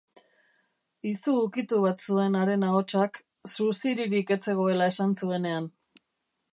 [1.09, 3.21] Izu-ukitu bat zuen haren ahotsak,
[3.55, 5.71] suziririk ez zegoela esan zuenean.